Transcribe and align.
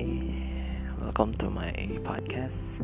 Hi, 0.00 0.08
welcome 0.98 1.34
to 1.34 1.50
my 1.50 1.76
podcast. 2.08 2.80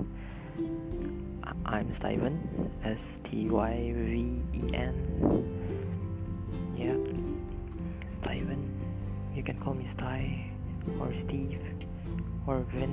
I'm 1.64 1.90
Steven, 1.94 2.36
S 2.84 3.20
T 3.24 3.48
Y 3.48 3.94
V 3.96 4.42
E 4.52 4.74
N. 4.74 4.92
Yeah, 6.76 7.00
Steven. 8.12 8.60
You 9.34 9.42
can 9.42 9.56
call 9.58 9.72
me 9.72 9.86
Sty, 9.86 10.44
or 11.00 11.14
Steve, 11.14 11.64
or 12.46 12.66
Vin, 12.76 12.92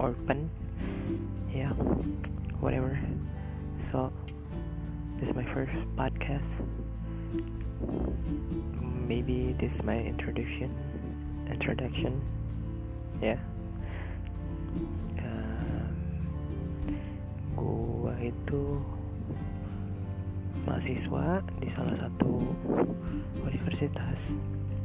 or 0.00 0.14
Pen. 0.26 0.50
Yeah, 1.54 1.70
whatever. 2.58 2.98
So, 3.88 4.12
this 5.20 5.28
is 5.30 5.36
my 5.36 5.44
first 5.44 5.78
podcast. 5.94 6.66
Maybe 9.06 9.54
this 9.60 9.76
is 9.76 9.84
my 9.84 10.02
introduction. 10.02 10.74
Introduction. 11.46 12.20
Ya. 13.18 13.34
Um, 15.18 15.90
gua 17.58 18.14
itu 18.22 18.78
mahasiswa 20.62 21.42
di 21.58 21.68
salah 21.72 21.96
satu 21.98 22.38
universitas 23.42 24.36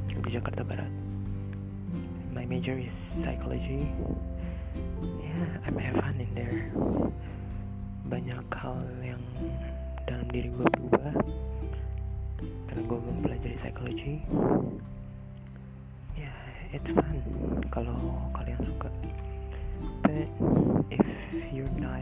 di 0.10 0.30
Jakarta 0.34 0.66
Barat. 0.66 0.90
My 2.34 2.50
major 2.50 2.74
is 2.80 2.94
psychology. 2.94 3.86
Yeah, 5.22 5.46
I 5.66 5.70
may 5.70 5.86
have 5.86 6.02
fun 6.02 6.18
in 6.18 6.32
there. 6.34 6.74
Banyak 8.10 8.48
hal 8.50 8.82
yang 9.06 9.22
dalam 10.10 10.28
diri 10.34 10.50
gue 10.52 10.66
berubah 10.68 11.14
karena 12.68 12.82
gue 12.84 13.00
mempelajari 13.00 13.56
yeah, 13.56 14.26
it's 16.74 16.90
fun 16.90 17.22
kalau 17.70 17.94
kalian 18.34 18.58
suka. 18.66 18.90
But 20.02 20.26
if 20.90 21.06
you're 21.54 21.70
not 21.78 22.02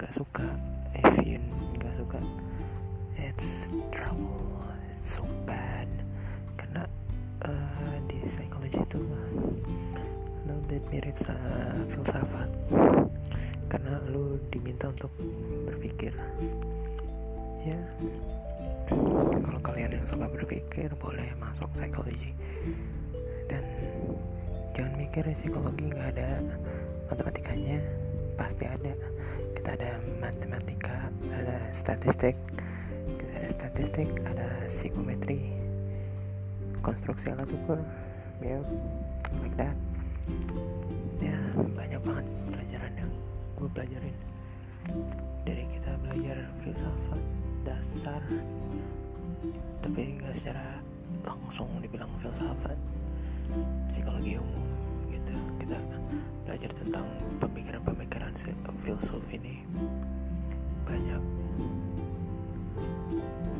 nggak 0.00 0.12
suka 0.16 0.48
if 0.96 1.04
you 1.20 1.36
nggak 1.76 1.94
suka 2.00 2.18
it's 3.20 3.68
trouble. 3.92 4.64
It's 4.96 5.20
so 5.20 5.24
bad. 5.44 5.86
Karena 6.56 6.88
uh, 7.44 7.94
di 8.08 8.24
psikologi 8.24 8.80
itu 8.80 9.04
a 9.04 9.22
little 10.48 10.64
bit 10.64 10.82
mirip 10.88 11.16
sama 11.20 11.84
filsafat. 11.92 12.48
Karena 13.68 14.00
lu 14.08 14.40
diminta 14.48 14.88
untuk 14.88 15.12
berpikir. 15.68 16.16
Ya. 17.68 17.76
Kalau 19.44 19.60
kalian 19.60 19.92
yang 19.92 20.06
suka 20.08 20.24
berpikir 20.24 20.88
boleh 20.96 21.28
masuk 21.36 21.68
psikologi 21.76 22.37
jangan 24.78 24.94
mikir 24.94 25.26
psikologi 25.34 25.90
nggak 25.90 26.14
ada 26.14 26.38
matematikanya. 27.10 27.82
Pasti 28.38 28.70
ada. 28.70 28.94
Kita 29.58 29.74
ada 29.74 29.98
matematika 30.22 31.10
ada 31.34 31.58
statistik 31.74 32.38
kita 33.10 33.34
ada 33.34 33.48
statistik 33.50 34.08
ada 34.22 34.46
psikometri. 34.70 35.50
Konstruksi 36.78 37.34
alat 37.34 37.50
ukur 37.50 37.82
ya 38.38 38.62
like 39.42 39.56
that. 39.58 39.74
Ya 41.18 41.34
banyak 41.58 41.98
banget 42.06 42.26
pelajaran 42.46 42.92
yang 42.94 43.10
gue 43.58 43.68
pelajarin. 43.74 44.16
Dari 45.42 45.64
kita 45.74 45.90
belajar 46.06 46.38
filsafat 46.62 47.22
dasar 47.66 48.22
tapi 49.82 50.22
nggak 50.22 50.34
secara 50.38 50.78
langsung 51.26 51.66
dibilang 51.82 52.10
filsafat 52.22 52.78
psikologi 53.88 54.36
umum 54.36 54.66
gitu. 55.12 55.32
Kita 55.62 55.76
belajar 56.44 56.70
tentang 56.76 57.06
pemikiran-pemikiran 57.40 58.32
filsuf 58.84 59.22
ini. 59.32 59.60
Banyak. 60.88 61.22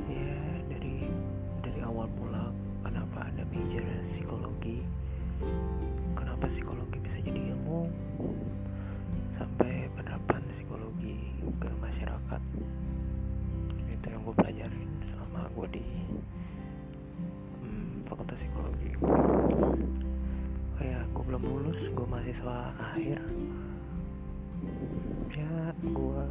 Ya 0.09 0.41
dari 0.72 1.09
dari 1.60 1.81
awal 1.84 2.09
mula 2.16 2.48
kenapa 2.81 3.28
ada 3.28 3.44
major 3.53 3.84
psikologi? 4.04 4.81
Kenapa 6.16 6.48
psikologi 6.48 6.98
bisa 7.04 7.21
jadi 7.21 7.53
ilmu? 7.53 7.88
Sampai 9.37 9.87
penerapan 9.94 10.43
psikologi 10.50 11.37
ke 11.60 11.69
masyarakat. 11.78 12.43
Itu 13.88 14.06
yang 14.09 14.22
gue 14.25 14.34
pelajarin 14.34 14.91
selama 15.04 15.47
gue 15.53 15.66
di 15.78 15.87
hmm, 17.78 18.11
fakultas 18.11 18.43
psikologi. 18.43 18.91
Oh 20.78 20.83
ya 20.83 20.99
gue 21.06 21.22
belum 21.22 21.43
lulus 21.47 21.87
gue 21.87 22.06
mahasiswa 22.11 22.75
akhir. 22.75 23.22
Ya 25.31 25.55
gue 25.78 26.25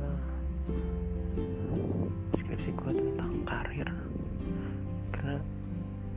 skripsi 2.35 2.75
gue 2.75 2.91
tentang 2.91 3.31
karir. 3.47 3.87
Karena 5.15 5.39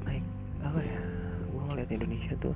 baik 0.03 0.25
apa 0.67 0.81
ya 0.83 1.03
gue 1.47 1.63
ngeliat 1.71 1.91
Indonesia 1.95 2.35
tuh 2.43 2.55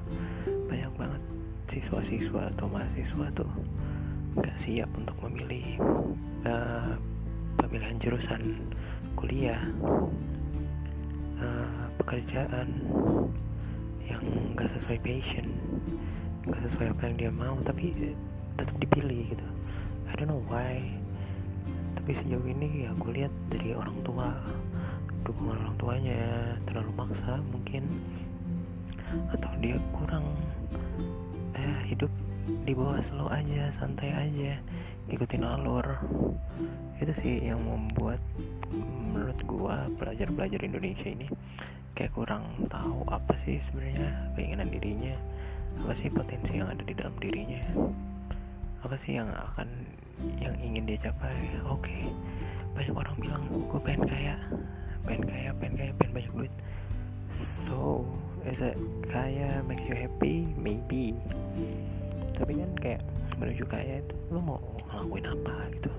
banyak 0.67 0.91
banget 0.99 1.23
siswa-siswa 1.71 2.53
atau 2.53 2.67
mahasiswa 2.69 3.27
tuh 3.33 3.51
nggak 4.35 4.59
siap 4.59 4.91
untuk 4.99 5.15
memilih 5.23 5.79
uh, 6.43 6.99
pemilihan 7.57 7.97
jurusan 8.03 8.67
kuliah 9.15 9.63
pekerjaan 12.05 12.69
yang 14.05 14.21
nggak 14.53 14.69
sesuai 14.77 15.01
passion 15.01 15.49
nggak 16.45 16.61
sesuai 16.69 16.93
apa 16.93 17.03
yang 17.09 17.17
dia 17.17 17.31
mau 17.33 17.57
tapi 17.65 17.97
tetap 18.61 18.77
dipilih 18.77 19.33
gitu. 19.33 19.47
I 20.05 20.13
don't 20.15 20.29
know 20.29 20.45
why 20.47 20.85
tapi 21.97 22.13
sejauh 22.13 22.45
ini 22.45 22.85
ya 22.85 22.93
gue 23.01 23.25
lihat 23.25 23.33
dari 23.49 23.73
orang 23.73 23.97
tua 24.05 24.37
dukungan 25.25 25.57
orang 25.57 25.77
tuanya 25.81 26.21
terlalu 26.69 26.93
maksa 26.93 27.41
mungkin 27.49 27.89
atau 29.33 29.49
dia 29.65 29.81
kurang 29.97 30.29
eh, 31.57 31.81
hidup 31.89 32.13
di 32.69 32.77
bawah 32.77 33.01
slow 33.01 33.33
aja 33.33 33.73
santai 33.73 34.13
aja 34.13 34.61
ikutin 35.09 35.45
alur. 35.45 35.85
Itu 37.01 37.13
sih 37.13 37.41
yang 37.41 37.61
membuat 37.65 38.21
menurut 39.15 39.39
gua 39.49 39.89
pelajar-pelajar 39.97 40.61
Indonesia 40.65 41.09
ini 41.09 41.29
kayak 41.95 42.13
kurang 42.13 42.43
tahu 42.67 43.07
apa 43.07 43.39
sih 43.47 43.63
sebenarnya 43.63 44.11
keinginan 44.35 44.67
dirinya 44.67 45.15
apa 45.83 45.95
sih 45.95 46.11
potensi 46.11 46.59
yang 46.59 46.71
ada 46.71 46.83
di 46.83 46.95
dalam 46.95 47.15
dirinya 47.23 47.63
apa 48.83 48.95
sih 48.99 49.17
yang 49.17 49.31
akan 49.33 49.67
yang 50.39 50.55
ingin 50.63 50.87
dia 50.87 51.11
capai. 51.11 51.35
Oke 51.67 51.91
okay. 51.91 52.03
banyak 52.75 52.95
orang 52.95 53.17
bilang 53.19 53.43
gue 53.49 53.81
pengen 53.83 54.05
kaya 54.07 54.37
pengen 55.07 55.25
kaya 55.27 55.51
pengen 55.57 55.75
kaya 55.79 55.93
pengen 55.97 56.13
banyak 56.15 56.33
duit. 56.35 56.55
So 57.33 58.05
is 58.45 58.61
it 58.61 58.77
kaya 59.09 59.63
makes 59.65 59.87
you 59.89 59.97
happy? 59.97 60.51
Maybe. 60.59 61.17
Tapi 62.35 62.59
kan 62.59 62.71
kayak 62.79 63.03
menuju 63.39 63.65
kaya 63.67 64.03
itu 64.03 64.15
lo 64.31 64.39
mau 64.43 64.59
ngelakuin 64.91 65.27
apa 65.31 65.55
gitu? 65.79 65.91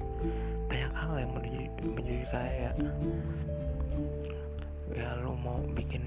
Banyak 0.68 0.92
hal 0.94 1.14
yang 1.20 1.32
menuju 1.34 1.60
menuju 1.84 2.26
kaya 2.32 2.70
ya 4.94 5.18
lo 5.26 5.34
mau 5.34 5.58
bikin 5.74 6.04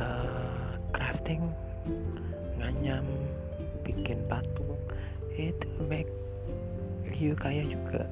uh, 0.00 0.78
crafting 0.94 1.44
nganyam 2.56 3.04
bikin 3.84 4.22
patung 4.30 4.78
itu 5.34 5.68
make 5.90 6.08
you 7.12 7.36
kaya 7.36 7.66
juga 7.66 8.06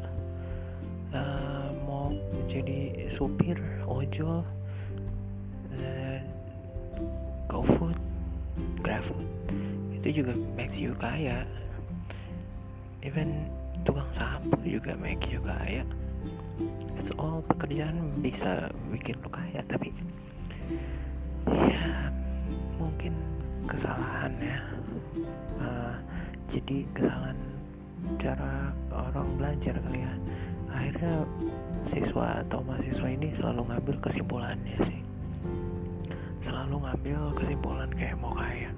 uh, 1.16 1.70
mau 1.86 2.12
jadi 2.50 3.08
supir 3.08 3.56
ojol 3.88 4.44
uh, 5.80 6.20
GoFood 7.48 7.96
GrabFood. 8.82 9.26
Itu 9.96 10.22
juga 10.22 10.32
makes 10.58 10.76
you 10.76 10.92
kaya. 10.98 11.46
Even 13.02 13.46
tukang 13.82 14.06
sapu 14.14 14.54
juga 14.62 14.94
make 14.94 15.26
you 15.26 15.42
kaya 15.42 15.82
it's 17.02 17.10
all 17.18 17.42
pekerjaan 17.50 17.98
bisa 18.22 18.70
bikin 18.94 19.18
lo 19.26 19.28
kaya 19.34 19.58
tapi 19.66 19.90
ya 21.50 22.14
mungkin 22.78 23.10
kesalahan 23.66 24.30
ya. 24.38 24.62
Uh, 25.58 25.98
jadi 26.46 26.86
kesalahan 26.94 27.34
cara 28.22 28.70
orang 28.94 29.26
belajar 29.34 29.74
kali 29.82 30.06
ya. 30.06 30.14
Akhirnya 30.70 31.26
siswa 31.90 32.38
atau 32.46 32.62
mahasiswa 32.62 33.08
ini 33.10 33.34
selalu 33.34 33.66
ngambil 33.66 33.98
kesimpulannya 33.98 34.78
sih. 34.86 35.02
Selalu 36.38 36.86
ngambil 36.86 37.34
kesimpulan 37.34 37.90
kayak 37.98 38.14
mau 38.22 38.30
kaya. 38.30 38.70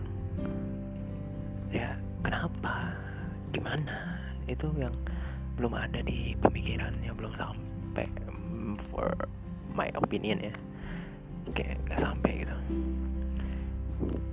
Ya 1.69 1.93
kenapa? 2.25 2.89
Gimana? 3.53 4.17
Itu 4.49 4.73
yang 4.81 4.97
belum 5.61 5.77
ada 5.77 6.01
di 6.01 6.33
pemikirannya 6.41 7.13
belum 7.13 7.37
sampai 7.37 7.64
for 8.91 9.15
my 9.75 9.91
opinion 9.95 10.51
ya. 10.51 10.55
Kayak 11.53 11.79
gak 11.91 12.01
sampai 12.01 12.33
gitu. 12.47 12.57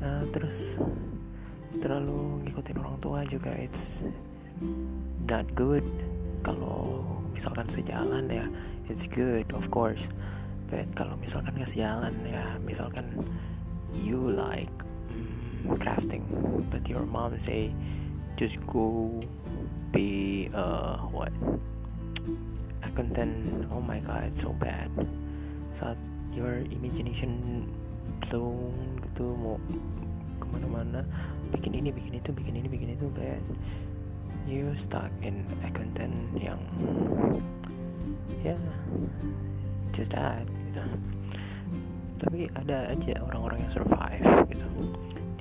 Uh, 0.01 0.23
terus 0.33 0.75
terlalu 1.79 2.45
ngikutin 2.45 2.77
orang 2.81 2.97
tua 2.99 3.19
juga 3.27 3.51
it's 3.53 4.05
not 5.27 5.45
good. 5.53 5.85
Kalau 6.41 7.05
misalkan 7.33 7.69
sejalan 7.69 8.25
ya 8.29 8.45
it's 8.89 9.05
good 9.05 9.45
of 9.53 9.69
course. 9.69 10.09
But 10.71 10.87
kalau 10.95 11.19
misalkan 11.19 11.57
gak 11.59 11.71
sejalan 11.73 12.15
ya 12.23 12.55
misalkan 12.63 13.11
you 13.91 14.31
like 14.31 14.71
mm, 15.11 15.75
crafting 15.83 16.23
but 16.71 16.87
your 16.87 17.03
mom 17.03 17.35
say 17.35 17.75
just 18.39 18.55
go 18.63 19.19
be 19.91 20.47
uh 20.55 20.95
what 21.11 21.35
content 22.93 23.67
oh 23.71 23.81
my 23.81 23.99
god 24.03 24.31
so 24.35 24.53
bad. 24.55 24.89
Saat 25.75 25.97
your 26.35 26.63
imagination 26.71 27.65
blown 28.23 28.75
gitu 29.03 29.35
mau 29.35 29.57
ke 30.39 30.45
mana-mana. 30.51 31.01
Bikin 31.51 31.75
ini 31.75 31.89
bikin 31.91 32.19
itu 32.19 32.29
bikin 32.31 32.59
ini 32.59 32.67
bikin 32.67 32.89
itu 32.95 33.07
bad. 33.11 33.43
You 34.49 34.73
stuck 34.73 35.11
in 35.21 35.45
a 35.61 35.69
content 35.69 36.33
yang 36.35 36.59
ya 38.41 38.57
yeah, 38.57 38.61
just 39.93 40.11
that 40.15 40.47
gitu. 40.47 40.83
Tapi 42.21 42.49
ada 42.53 42.93
aja 42.93 43.13
orang-orang 43.21 43.65
yang 43.65 43.73
survive 43.73 44.25
gitu. 44.49 44.67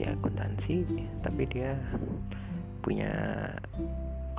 Dia 0.01 0.17
akuntansi 0.17 0.85
tapi 1.21 1.45
dia 1.49 1.77
punya 2.81 3.13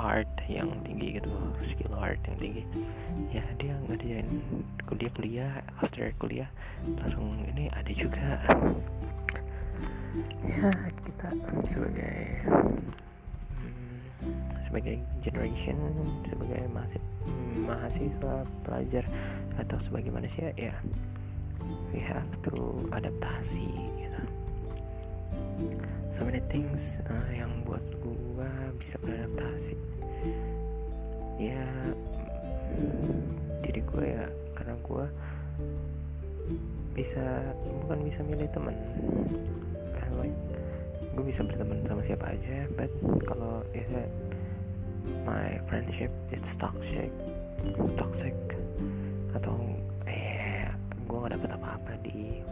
art 0.01 0.29
yang 0.47 0.69
tinggi 0.81 1.17
gitu 1.19 1.29
skill 1.61 1.93
art 1.97 2.21
yang 2.25 2.37
tinggi. 2.39 2.63
Ya 3.33 3.45
dia 3.59 3.75
ngerjain 3.89 4.27
kuliah 4.87 5.11
kuliah 5.13 5.51
after 5.81 6.09
kuliah 6.17 6.49
langsung 6.97 7.43
ini 7.53 7.69
ada 7.73 7.91
juga. 7.93 8.41
Ya 10.43 10.69
kita 11.07 11.27
sebagai 11.71 12.43
hmm, 12.45 12.83
sebagai 14.59 14.95
generation 15.23 15.77
sebagai 16.27 16.61
mahasiswa 17.63 18.43
pelajar 18.63 19.05
atau 19.59 19.77
sebagai 19.79 20.11
manusia 20.11 20.51
ya 20.55 20.75
we 21.93 21.99
have 21.99 22.27
to 22.43 22.51
adaptasi 22.91 23.71
gitu. 23.99 24.21
So 26.11 26.27
many 26.27 26.43
things 26.51 26.99
uh, 27.07 27.31
yang 27.31 27.63
buat 27.63 27.83
bisa 28.81 28.97
beradaptasi. 29.05 29.77
Ya 31.37 31.61
diri 33.61 33.81
gue 33.85 34.05
ya 34.09 34.25
karena 34.57 34.73
gue 34.81 35.05
bisa 36.97 37.23
bukan 37.85 37.99
bisa 38.03 38.19
milih 38.25 38.49
teman 38.51 38.75
like 40.19 40.35
gue 41.15 41.23
bisa 41.23 41.39
berteman 41.43 41.79
sama 41.87 42.03
siapa 42.03 42.35
aja 42.35 42.67
but 42.75 42.91
kalau 43.23 43.63
ya 43.71 44.03
my 45.23 45.55
friendship 45.69 46.11
it's 46.33 46.57
toxic 46.57 47.13
toxic. 47.95 48.35
Atau 49.31 49.55
eh 50.09 50.67
gue 51.07 51.17
gak 51.21 51.33
dapet 51.37 51.49
apa-apa 51.55 51.91
di 52.03 52.43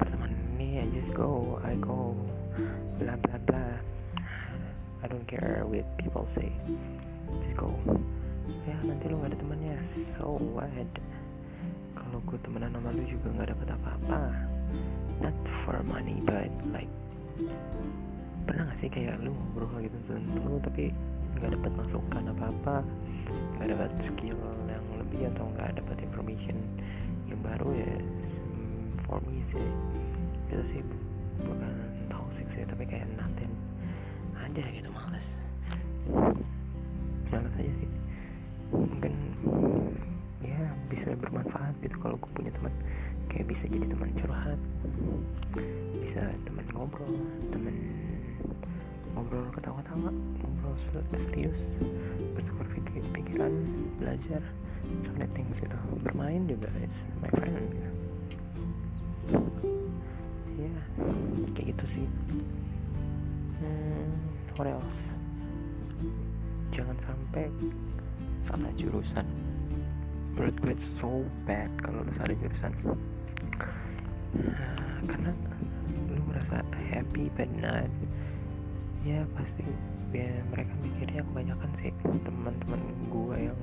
pertemanan 0.00 0.40
ini 0.56 0.80
I 0.80 0.86
just 0.96 1.12
go 1.12 1.60
I 1.60 1.76
go 1.76 2.16
bla 3.00 3.16
bla 3.20 3.36
bla 3.44 3.89
I 5.00 5.08
don't 5.08 5.24
care 5.24 5.64
what 5.64 5.86
people 5.96 6.28
say. 6.28 6.52
Just 7.40 7.56
go. 7.56 7.72
Ya 8.68 8.76
nanti 8.84 9.08
lu 9.08 9.20
gak 9.24 9.32
ada 9.32 9.38
temannya. 9.40 9.76
So 10.16 10.36
what? 10.52 10.92
Kalau 11.96 12.18
gue 12.28 12.38
temenan 12.44 12.76
sama 12.76 12.92
lu 12.92 13.04
juga 13.08 13.28
gak 13.40 13.48
dapet 13.56 13.68
apa-apa. 13.72 14.20
Not 15.24 15.36
for 15.64 15.80
money 15.88 16.20
but 16.24 16.52
like 16.72 16.90
pernah 18.44 18.68
gak 18.68 18.78
sih 18.80 18.90
kayak 18.92 19.20
lu 19.24 19.32
ngobrol 19.32 19.80
gitu 19.80 19.96
dengan 20.04 20.36
lu 20.44 20.60
tapi 20.60 20.92
gak 21.40 21.56
dapet 21.56 21.72
masukan 21.76 22.24
apa-apa? 22.36 22.84
Gak 23.56 23.68
dapet 23.72 23.90
skill 24.00 24.40
yang 24.68 24.84
lebih 25.00 25.32
atau 25.32 25.48
gak 25.56 25.80
dapet 25.80 25.96
information 26.04 26.56
yang 27.30 27.40
baru 27.40 27.70
ya 27.72 27.94
for 29.06 29.22
me 29.26 29.38
sih 29.46 29.62
itu 30.50 30.62
sih 30.66 30.82
bukan 31.46 31.74
toxic 32.10 32.46
sih 32.50 32.66
tapi 32.66 32.82
kayak 32.86 33.06
nothing 33.14 33.49
aja 34.50 34.66
gitu 34.66 34.90
males. 34.90 35.26
Males 37.30 37.54
aja 37.54 37.72
sih. 37.78 37.90
Mungkin 38.74 39.14
ya 40.42 40.74
bisa 40.90 41.14
bermanfaat 41.14 41.78
gitu 41.82 41.96
kalau 42.02 42.18
gue 42.18 42.30
punya 42.34 42.50
teman. 42.50 42.74
Kayak 43.30 43.46
bisa 43.54 43.64
jadi 43.70 43.86
teman 43.86 44.10
curhat 44.18 44.58
bisa 46.10 46.26
teman 46.42 46.66
ngobrol 46.74 47.06
teman 47.54 47.70
ngobrol 49.14 49.46
ketawa-tawa 49.54 50.10
ngobrol 50.10 50.74
serius 51.14 51.78
bertukar 52.34 52.66
pikiran 53.14 53.54
belajar 53.94 54.42
so 54.98 55.14
many 55.14 55.30
things 55.36 55.62
gitu. 55.62 55.78
Bermain 56.02 56.50
juga 56.50 56.66
it's 56.82 57.06
my 57.22 57.30
friend. 57.30 57.62
Ya 60.58 60.66
yeah, 60.66 60.82
kayak 61.54 61.78
gitu 61.78 61.84
sih. 62.00 62.06
Hmm, 63.60 63.99
else 64.66 65.10
jangan 66.70 66.96
sampai 67.04 67.50
salah 68.40 68.72
jurusan. 68.78 69.26
Menurut 70.38 70.56
gue 70.62 70.72
it's 70.72 70.86
so 70.86 71.26
bad 71.44 71.68
kalau 71.82 72.06
lu 72.06 72.12
salah 72.14 72.32
jurusan. 72.38 72.72
Uh, 74.30 74.98
karena 75.10 75.34
lu 76.08 76.22
merasa 76.30 76.62
happy 76.88 77.28
but 77.34 77.50
not 77.58 77.90
ya 79.02 79.24
pasti 79.34 79.64
ya 80.14 80.28
mereka 80.52 80.72
mikirnya 80.84 81.22
kebanyakan 81.24 81.70
sih 81.80 81.90
teman-teman 82.04 82.80
gue 83.10 83.36
yang 83.50 83.58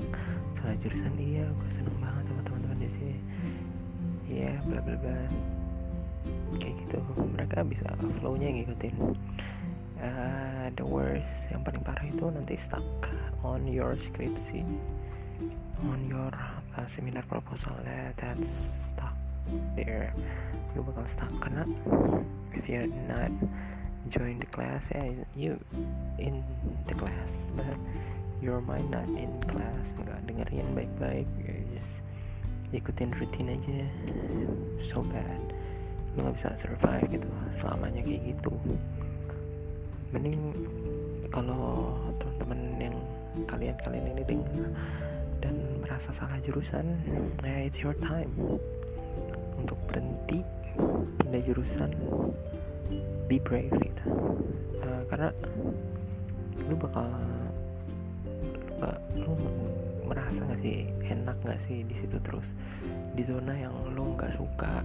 salah 0.60 0.76
jurusan. 0.84 1.14
Iya 1.18 1.48
gue 1.48 1.70
seneng 1.72 1.98
banget 2.04 2.24
sama 2.30 2.42
teman-teman 2.46 2.78
di 2.84 2.90
sini. 2.92 3.18
Ya 4.28 4.54
bla 4.68 4.84
bla 4.84 4.96
bla. 5.00 5.20
Kayak 6.60 6.76
gitu. 6.86 7.00
Mereka 7.24 7.64
bisa 7.66 7.88
flownya 8.20 8.52
ngikutin 8.52 8.96
uh, 10.02 10.70
the 10.76 10.86
worst 10.86 11.50
yang 11.50 11.62
paling 11.66 11.82
parah 11.82 12.06
itu 12.06 12.26
nanti 12.30 12.56
stuck 12.58 12.86
on 13.42 13.66
your 13.66 13.94
skripsi 13.98 14.62
on 15.86 16.00
your 16.10 16.34
uh, 16.78 16.88
seminar 16.90 17.22
proposal 17.30 17.74
yeah, 17.86 18.10
that's 18.18 18.50
stuck 18.50 19.14
there. 19.78 20.12
Lu 20.76 20.84
bakal 20.84 21.06
stuck 21.06 21.32
karena 21.40 21.64
if 22.54 22.66
you're 22.66 22.90
not 23.08 23.32
join 24.10 24.40
the 24.40 24.50
class 24.50 24.88
yeah 24.92 25.12
you 25.36 25.60
in 26.18 26.40
the 26.88 26.96
class 26.96 27.52
but 27.54 27.78
your 28.40 28.64
mind 28.64 28.88
not 28.90 29.08
in 29.14 29.30
class 29.50 29.92
nggak 29.98 30.22
dengerin 30.30 30.68
baik-baik 30.74 31.28
you 31.42 31.54
just 31.74 32.06
ikutin 32.74 33.14
rutin 33.16 33.54
aja. 33.54 33.86
So 34.84 35.06
bad. 35.06 35.54
Lu 36.18 36.26
nggak 36.26 36.36
bisa 36.36 36.50
survive 36.58 37.08
gitu 37.14 37.30
selamanya 37.54 38.02
kayak 38.02 38.36
gitu 38.36 38.52
mending 40.16 40.56
kalau 41.32 41.94
teman-teman 42.18 42.60
yang 42.80 42.98
kalian-kalian 43.46 44.06
ini 44.16 44.24
dengar 44.26 44.70
dan 45.44 45.56
merasa 45.84 46.10
salah 46.10 46.40
jurusan 46.42 46.98
ya 47.46 47.68
it's 47.68 47.78
your 47.84 47.94
time 48.02 48.32
untuk 49.58 49.78
berhenti 49.90 50.42
pindah 51.20 51.42
jurusan. 51.44 51.92
Be 53.28 53.42
brave 53.42 53.74
gitu. 53.84 54.04
Uh, 54.80 55.04
karena 55.12 55.30
lu 56.72 56.76
bakal 56.80 57.08
lu, 58.80 59.28
lu 59.28 59.34
merasa 60.08 60.48
gak 60.48 60.62
sih 60.64 60.88
enak 61.04 61.36
gak 61.44 61.60
sih 61.60 61.84
di 61.84 61.96
situ 61.98 62.16
terus? 62.24 62.56
Di 63.18 63.28
zona 63.28 63.52
yang 63.52 63.76
lu 63.92 64.16
nggak 64.16 64.32
suka. 64.38 64.80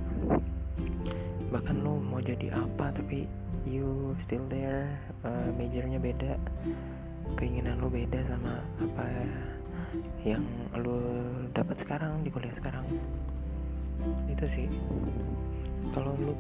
Bahkan 1.53 1.77
lu 1.85 2.01
mau 2.03 2.19
jadi 2.19 2.51
apa 2.57 2.91
tapi 2.91 3.29
you 3.67 4.17
still 4.21 4.45
there 4.51 4.91
uh, 5.23 5.49
majornya 5.55 5.99
beda 6.03 6.39
keinginan 7.39 7.79
lu 7.81 7.89
beda 7.89 8.21
sama 8.27 8.61
apa 8.83 9.05
yang 10.25 10.45
lu 10.79 10.99
dapat 11.53 11.77
sekarang 11.79 12.23
di 12.25 12.31
kuliah 12.33 12.55
sekarang. 12.57 12.87
Itu 14.31 14.45
sih. 14.49 14.67
Kalau 15.93 16.15
lu 16.17 16.33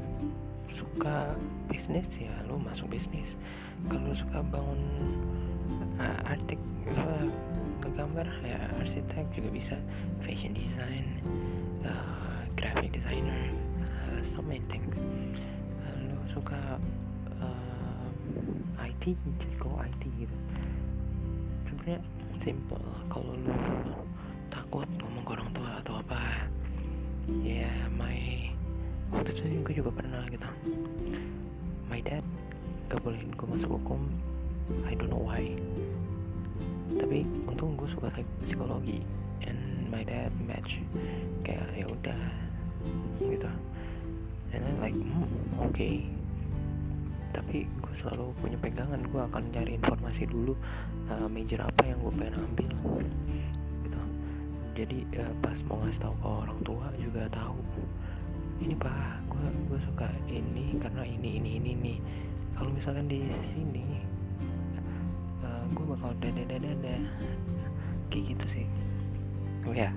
suka 0.72 1.36
bisnis 1.68 2.08
ya 2.16 2.32
lu 2.48 2.56
masuk 2.56 2.88
bisnis. 2.88 3.36
Kalau 3.90 4.14
suka 4.14 4.40
bangun 4.48 4.80
uh, 5.98 6.30
artik 6.30 6.58
uh, 6.94 7.26
ngegambar 7.82 8.26
ya 8.46 8.60
arsitek 8.80 9.26
juga 9.34 9.48
bisa. 9.52 9.76
Fashion 10.22 10.54
design 10.54 11.04
uh, 11.84 12.46
graphic 12.56 12.94
designer 12.94 13.50
uh, 13.84 14.20
so 14.22 14.40
many 14.40 14.62
things. 14.70 14.96
Uh, 15.82 15.98
lu 16.08 16.18
suka 16.32 16.78
IT 19.02 19.18
just 19.42 19.58
go 19.58 19.74
IT 19.82 20.02
gitu. 20.14 20.36
Sebenarnya 21.66 21.98
simple 22.38 22.86
kalau 23.10 23.34
lu 23.34 23.50
takut 24.46 24.86
ngomong 25.02 25.26
ke 25.26 25.30
orang 25.34 25.50
tua 25.50 25.70
atau 25.82 25.98
apa. 25.98 26.46
Ya 27.42 27.66
yeah, 27.66 27.78
my 27.98 28.46
waktu 29.10 29.34
itu 29.34 29.58
gue 29.66 29.74
juga 29.82 29.90
pernah 29.90 30.22
gitu. 30.30 30.46
My 31.90 31.98
dad 31.98 32.22
gak 32.86 33.02
bolehin 33.02 33.34
gue 33.34 33.46
masuk 33.50 33.74
hukum 33.74 34.06
I 34.86 34.94
don't 34.94 35.10
know 35.10 35.18
why. 35.18 35.50
Tapi 36.94 37.26
untung 37.50 37.74
gue 37.74 37.90
suka 37.90 38.06
psikologi 38.46 39.02
and 39.42 39.90
my 39.90 40.06
dad 40.06 40.30
match. 40.46 40.78
Kayak 41.42 41.66
ya 41.74 41.90
udah 41.90 42.20
gitu. 43.18 43.50
And 44.54 44.62
then 44.62 44.78
like 44.78 44.94
hmm, 44.94 45.26
oke 45.58 45.74
okay. 45.74 46.06
Tapi 47.32 47.64
gue 47.64 47.94
selalu 47.96 48.32
punya 48.38 48.58
pegangan 48.60 49.00
gue 49.00 49.20
akan 49.20 49.42
cari 49.52 49.76
informasi 49.80 50.28
dulu 50.28 50.52
uh, 51.08 51.26
major 51.28 51.64
apa 51.64 51.82
yang 51.88 51.98
gue 52.04 52.12
pengen 52.20 52.36
ambil 52.44 52.72
gitu. 53.84 54.00
Jadi 54.76 54.98
uh, 55.20 55.32
pas 55.40 55.58
mau 55.68 55.80
ngasih 55.82 56.00
tahu 56.04 56.14
ke 56.20 56.28
orang 56.28 56.60
tua 56.64 56.86
juga 57.00 57.22
tahu 57.32 57.60
ini 58.62 58.78
pak 58.78 59.18
gue 59.26 59.46
gue 59.72 59.80
suka 59.90 60.06
ini 60.30 60.78
karena 60.78 61.02
ini 61.02 61.42
ini 61.42 61.50
ini 61.58 61.70
nih 61.74 61.98
kalau 62.54 62.70
misalkan 62.70 63.10
di 63.10 63.26
sini 63.32 63.82
uh, 65.42 65.64
gue 65.72 65.84
bakal 65.96 66.14
dada 66.20 66.42
dada 66.46 66.68
dada 66.70 66.96
kayak 68.12 68.36
gitu 68.36 68.60
sih. 68.60 68.66
Oh 69.66 69.74
ya 69.74 69.88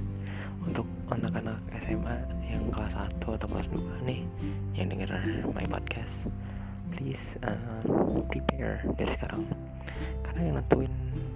untuk 0.66 0.88
anak-anak 1.14 1.62
SMA 1.86 2.16
yang 2.50 2.64
kelas 2.74 2.94
1 2.98 3.22
atau 3.22 3.48
kelas 3.50 3.68
2 3.70 4.10
nih 4.10 4.22
yang 4.74 4.90
denger 4.90 5.14
my 5.54 5.66
podcast 5.70 6.26
please 6.96 7.36
uh, 7.44 7.84
prepare 8.32 8.80
dari 8.96 9.12
sekarang. 9.20 9.44
Karena 10.24 10.40
yang 10.48 10.56
nentuin 10.64 10.94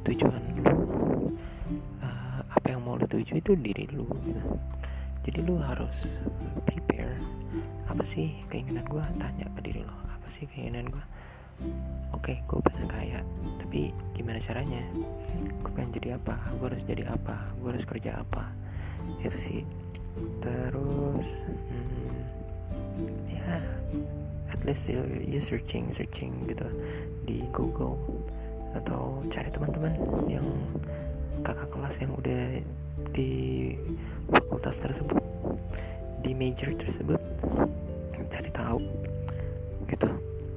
tujuan 0.07 0.41
lu 0.63 0.71
uh, 1.99 2.39
apa 2.47 2.67
yang 2.71 2.81
mau 2.81 2.95
lu 2.95 3.05
tuju 3.05 3.37
itu 3.37 3.51
diri 3.59 3.85
lu 3.91 4.07
gitu. 4.23 4.41
jadi 5.27 5.39
lu 5.43 5.59
harus 5.59 5.93
prepare. 6.63 7.19
Apa 7.91 8.07
sih 8.07 8.31
keinginan 8.47 8.87
gue 8.87 9.03
tanya 9.19 9.45
ke 9.59 9.59
diri 9.65 9.81
lo 9.83 9.95
apa 10.07 10.27
sih 10.31 10.47
keinginan 10.47 10.87
gue 10.87 11.05
oke 12.15 12.23
okay, 12.23 12.39
gue 12.47 12.59
pengen 12.63 12.87
kaya 12.87 13.19
tapi 13.59 13.91
gimana 14.15 14.39
caranya? 14.39 14.81
Gue 15.59 15.71
pengen 15.75 15.91
jadi 15.99 16.15
apa? 16.15 16.39
Gue 16.55 16.71
harus 16.71 16.83
jadi 16.87 17.03
apa? 17.11 17.35
Gue 17.59 17.75
harus 17.75 17.83
kerja 17.83 18.23
apa? 18.23 18.47
Itu 19.19 19.35
sih. 19.35 19.61
Terus 20.39 21.27
hmm, 21.43 22.19
ya 23.29 23.59
at 24.51 24.59
least 24.65 24.89
you, 24.89 25.01
you 25.23 25.39
searching 25.41 25.89
searching 25.93 26.45
gitu 26.49 26.67
di 27.25 27.45
Google. 27.53 27.97
Atau 28.77 29.25
cari 29.33 29.49
teman-teman 29.49 29.97
yang 30.29 30.45
kakak 31.41 31.69
kelas 31.73 31.95
yang 31.97 32.11
udah 32.13 32.43
di 33.15 33.31
fakultas 34.29 34.77
tersebut 34.77 35.23
di 36.21 36.35
major 36.35 36.69
tersebut 36.75 37.17
cari 38.29 38.49
tahu 38.53 38.83
gitu. 39.89 40.09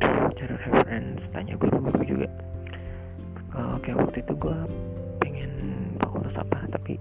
Cari 0.36 0.54
reference 0.66 1.30
tanya 1.30 1.54
guru-guru 1.56 2.02
juga. 2.04 2.28
Uh, 3.52 3.76
oke 3.76 3.92
waktu 3.94 4.24
itu 4.24 4.32
gue 4.36 4.58
pengen 5.20 5.52
fakultas 6.00 6.40
apa 6.40 6.64
tapi 6.72 6.96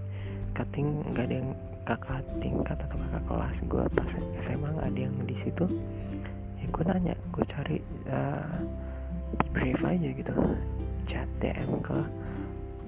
cutting 0.51 0.99
nggak 1.11 1.25
ada 1.31 1.35
yang 1.39 1.49
kakak 1.87 2.23
tingkat 2.43 2.77
atau 2.77 2.97
kakak 2.99 3.23
kelas 3.25 3.57
gue 3.65 3.83
pas 3.95 4.11
SMA 4.43 4.67
nggak 4.67 4.87
ada 4.91 4.99
yang 4.99 5.15
di 5.25 5.35
situ 5.35 5.65
gue 6.71 6.83
nanya 6.87 7.15
gue 7.35 7.45
cari 7.45 7.77
uh, 8.07 8.57
brief 9.51 9.83
aja 9.83 10.09
gitu. 10.11 10.33
Chat 11.05 11.27
DM 11.43 11.83
ke 11.83 11.99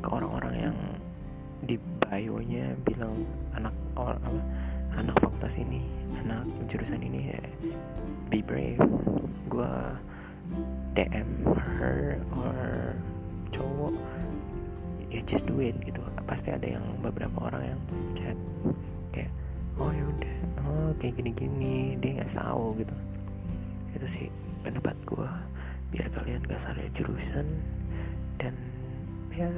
ke 0.04 0.08
orang-orang 0.12 0.72
yang 0.72 0.78
di 1.64 1.80
bio-nya 2.04 2.76
bilang 2.84 3.24
anak 3.56 3.72
or, 3.96 4.20
apa, 4.20 4.40
anak 5.00 5.16
fakultas 5.24 5.56
ini 5.56 5.80
anak 6.20 6.44
jurusan 6.68 7.04
ini 7.04 7.36
ya 7.36 7.42
be 8.32 8.40
brave. 8.40 8.80
Gue 9.52 9.74
DM 10.96 11.30
her 11.52 12.20
or 12.40 12.96
cowok 13.52 13.96
ya 15.12 15.22
just 15.28 15.46
do 15.46 15.60
it 15.60 15.76
gitu. 15.84 16.00
Pasti 16.24 16.56
ada 16.56 16.80
yang 16.80 16.84
beberapa 17.04 17.52
orang 17.52 17.76
yang 17.76 17.82
chat 18.16 18.38
kayak 19.14 19.32
oh 19.78 19.92
ya 19.92 20.04
udah 20.06 20.36
oh 20.66 20.90
kayak 20.98 21.14
gini 21.20 21.32
gini 21.36 21.76
dia 22.02 22.22
nggak 22.22 22.32
tahu 22.34 22.78
gitu 22.82 22.96
itu 23.94 24.08
sih 24.10 24.26
pendapat 24.66 24.98
gue 25.06 25.30
biar 25.94 26.10
kalian 26.10 26.42
gak 26.50 26.62
salah 26.62 26.90
jurusan 26.98 27.46
dan 28.42 28.58
ya 29.30 29.50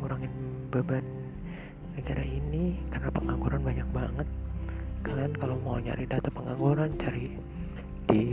ngurangin 0.00 0.32
beban 0.72 1.04
negara 1.92 2.24
ini 2.24 2.80
karena 2.88 3.12
pengangguran 3.12 3.60
banyak 3.60 3.88
banget. 3.92 4.28
Kalian 5.04 5.32
kalau 5.36 5.56
mau 5.60 5.76
nyari 5.76 6.08
data 6.08 6.32
pengangguran 6.32 6.92
cari 6.96 7.36
di 8.08 8.24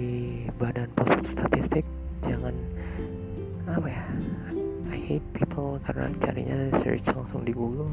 badan 0.56 0.88
pusat 0.96 1.24
statistik. 1.28 1.84
Jangan 2.24 2.56
apa 3.68 3.88
ya 3.92 4.04
I 4.88 5.00
hate 5.04 5.28
people 5.36 5.80
karena 5.84 6.08
carinya 6.24 6.72
search 6.80 7.04
langsung 7.12 7.44
di 7.44 7.52
Google. 7.52 7.92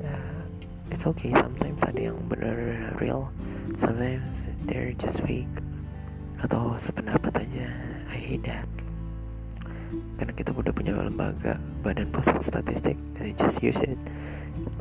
Uh, 0.00 0.44
it's 0.88 1.04
okay. 1.04 1.36
Sometimes 1.36 1.84
ada 1.84 2.12
yang 2.12 2.18
bener 2.28 2.88
real. 2.96 3.28
Sometimes 3.76 4.48
they're 4.64 4.96
just 4.96 5.20
fake 5.24 5.48
atau 6.40 6.76
sependapat 6.80 7.44
aja 7.44 7.68
that 8.46 8.68
karena 10.16 10.32
kita 10.36 10.52
udah 10.54 10.72
punya 10.72 10.92
lembaga 10.94 11.58
badan 11.82 12.08
pusat 12.12 12.38
statistik 12.40 12.94
jadi 13.16 13.32
just 13.36 13.58
use 13.64 13.80
it. 13.82 13.98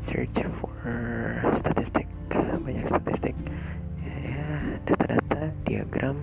Search 0.04 0.44
for 0.52 0.72
statistik 1.56 2.08
banyak 2.70 2.86
statistik. 2.86 3.36
Ya 4.04 4.46
data-data 4.84 5.50
diagram. 5.64 6.20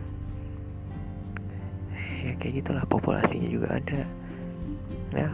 Ya 2.23 2.33
kayak 2.39 2.63
gitulah 2.63 2.85
populasinya 2.87 3.49
juga 3.49 3.69
ada. 3.81 4.01
Ya 5.17 5.29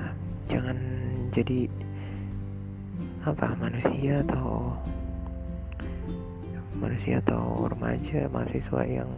jangan 0.46 0.78
jadi 1.34 1.66
apa 3.22 3.54
manusia 3.58 4.22
atau 4.26 4.74
manusia 6.78 7.22
atau 7.22 7.70
remaja 7.70 8.26
mahasiswa 8.30 8.82
yang 8.86 9.10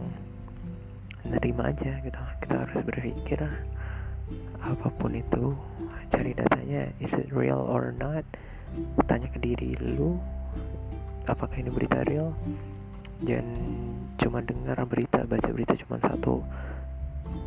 nerima 1.25 1.73
aja 1.73 1.97
gitu. 2.01 2.19
Kita 2.41 2.55
harus 2.65 2.79
berpikir 2.85 3.39
apa 4.65 4.87
pun 4.97 5.13
itu 5.13 5.53
cari 6.09 6.33
datanya 6.33 6.89
is 6.97 7.13
it 7.13 7.29
real 7.33 7.61
or 7.61 7.93
not? 7.93 8.25
Tanya 9.05 9.29
ke 9.29 9.37
diri 9.41 9.77
lu 9.77 10.17
apakah 11.25 11.57
ini 11.57 11.69
berita 11.69 12.05
real? 12.05 12.33
Jangan 13.23 13.47
cuma 14.19 14.39
dengar 14.41 14.77
berita 14.85 15.23
baca 15.25 15.49
berita 15.49 15.73
cuma 15.85 15.97
satu 16.01 16.41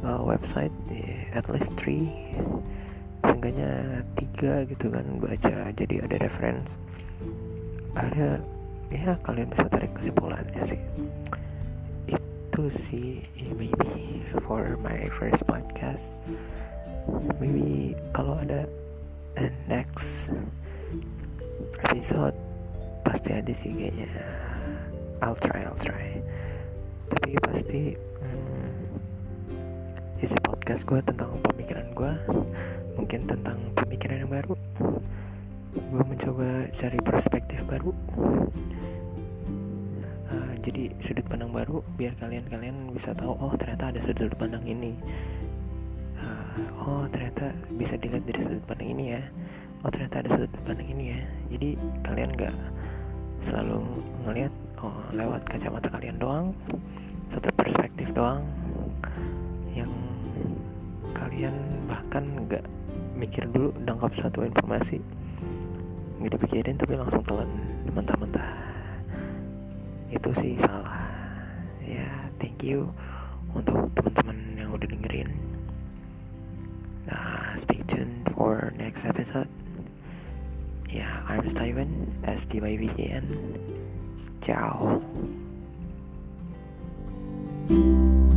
uh, 0.05 0.23
website 0.23 0.73
yeah, 0.91 1.29
at 1.37 1.47
least 1.51 1.73
three 1.77 2.09
seenggaknya 3.25 4.03
tiga 4.15 4.67
gitu 4.67 4.91
kan 4.91 5.05
baca. 5.19 5.71
Jadi 5.75 5.95
ada 6.03 6.17
reference. 6.23 6.75
Ada 7.99 8.39
ya 8.89 9.19
kalian 9.21 9.53
bisa 9.53 9.69
tarik 9.69 9.93
kesimpulannya 9.93 10.63
sih 10.65 10.81
itu 12.59 12.75
sih 12.75 13.23
maybe 13.39 13.71
for 14.43 14.75
my 14.83 15.07
first 15.15 15.47
podcast. 15.47 16.11
Maybe 17.39 17.95
kalau 18.11 18.35
ada 18.35 18.67
next 19.71 20.35
episode 21.87 22.35
pasti 23.07 23.31
ada 23.31 23.55
sih 23.55 23.71
kayaknya. 23.71 24.11
I'll 25.23 25.39
try 25.39 25.71
I'll 25.71 25.79
try. 25.79 26.19
Tapi 27.07 27.39
pasti 27.47 27.95
hmm, 27.95 28.99
isi 30.19 30.39
podcast 30.43 30.83
gue 30.83 30.99
tentang 30.99 31.39
pemikiran 31.39 31.95
gue 31.95 32.13
mungkin 32.99 33.23
tentang 33.31 33.63
pemikiran 33.79 34.27
yang 34.27 34.35
baru. 34.35 34.59
Gue 35.79 36.03
mencoba 36.03 36.67
cari 36.75 36.99
perspektif 37.07 37.63
baru 37.71 37.95
jadi 40.69 40.93
sudut 41.01 41.25
pandang 41.25 41.49
baru 41.49 41.81
biar 41.97 42.13
kalian-kalian 42.21 42.93
bisa 42.93 43.17
tahu 43.17 43.33
oh 43.41 43.57
ternyata 43.57 43.89
ada 43.89 44.01
sudut 44.05 44.37
pandang 44.37 44.61
ini. 44.69 44.93
Uh, 46.21 46.61
oh 46.85 47.05
ternyata 47.09 47.57
bisa 47.73 47.97
dilihat 47.97 48.29
dari 48.29 48.45
sudut 48.45 48.61
pandang 48.69 48.93
ini 48.93 49.17
ya. 49.17 49.23
Oh 49.81 49.89
ternyata 49.89 50.21
ada 50.21 50.29
sudut 50.29 50.53
pandang 50.69 50.93
ini 50.93 51.17
ya. 51.17 51.21
Jadi 51.57 51.69
kalian 52.05 52.37
gak 52.37 52.53
selalu 53.41 53.81
ngelihat 54.29 54.53
oh 54.85 54.99
lewat 55.17 55.41
kacamata 55.49 55.89
kalian 55.89 56.21
doang 56.21 56.53
satu 57.33 57.49
perspektif 57.57 58.13
doang 58.13 58.45
yang 59.73 59.91
kalian 61.15 61.55
bahkan 61.87 62.25
nggak 62.47 62.65
mikir 63.15 63.47
dulu 63.51 63.71
nangkap 63.83 64.11
satu 64.15 64.43
informasi 64.43 64.99
nggak 66.19 66.35
dipikirin 66.35 66.77
tapi 66.79 66.99
langsung 66.99 67.23
telan 67.27 67.51
mentah-mentah 67.95 68.78
itu 70.09 70.31
sih 70.37 70.55
salah. 70.61 71.09
Ya 71.85 72.29
thank 72.41 72.65
you 72.65 72.93
untuk 73.53 73.89
teman-teman 73.97 74.39
yang 74.57 74.71
udah 74.73 74.89
dengerin. 74.89 75.31
Nah 77.09 77.57
stay 77.57 77.81
tuned 77.89 78.29
for 78.37 78.73
next 78.77 79.05
episode. 79.09 79.49
Ya 80.89 81.25
I'm 81.29 81.45
Steven 81.49 82.13
S 82.25 82.49
T 82.49 82.61
Y 82.61 82.75
V 82.81 82.85
N. 82.97 83.27
Ciao. 84.41 85.03
thank 87.69 87.85
you 87.85 88.28